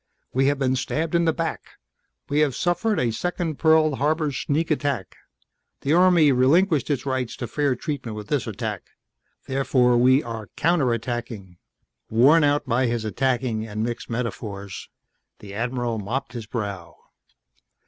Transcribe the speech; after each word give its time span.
We 0.33 0.47
have 0.47 0.57
been 0.57 0.75
stabbed 0.75 1.13
in 1.13 1.25
the 1.25 1.31
back 1.31 1.73
we 2.27 2.39
have 2.39 2.55
suffered 2.55 2.99
a 2.99 3.11
second 3.11 3.59
Pearl 3.59 3.97
Harbor 3.97 4.31
sneak 4.31 4.71
attack! 4.71 5.15
The 5.81 5.93
Army 5.93 6.31
relinquished 6.31 6.89
its 6.89 7.05
rights 7.05 7.35
to 7.35 7.45
fair 7.45 7.75
treatment 7.75 8.17
with 8.17 8.27
this 8.27 8.47
attack. 8.47 8.81
Therefore 9.45 9.95
we 9.99 10.23
are 10.23 10.49
counter 10.55 10.91
attacking!" 10.91 11.59
Worn 12.09 12.43
out 12.43 12.65
by 12.65 12.87
his 12.87 13.05
attacking 13.05 13.67
and 13.67 13.83
mixed 13.83 14.09
metaphors, 14.09 14.89
the 15.37 15.53
Admiral 15.53 15.99
mopped 15.99 16.33
his 16.33 16.47
brow. 16.47 16.95